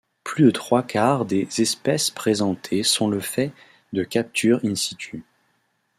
[0.23, 3.51] Plus des trois quart des espèces présentées sont le fait
[3.93, 5.23] de capture in situ.